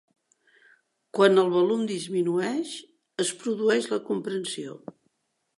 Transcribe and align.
Quan 1.17 1.41
el 1.41 1.51
volum 1.57 1.83
disminueix 1.93 2.73
es 3.27 3.33
produeix 3.45 3.93
la 3.95 4.03
compressió. 4.11 4.79